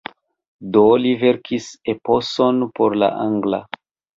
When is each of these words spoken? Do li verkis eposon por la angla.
Do 0.77 0.81
li 1.03 1.11
verkis 1.25 1.67
eposon 1.95 2.67
por 2.81 2.99
la 3.03 3.15
angla. 3.29 3.65